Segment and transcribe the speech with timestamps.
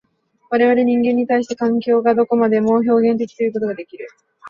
[0.49, 4.07] 我々人間に対しては、環境がどこまでも表現的ということができる。